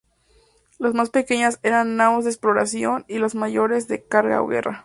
[0.79, 4.79] Las más pequeñas eran naos de exploración, y las mayores, de carga o guerra.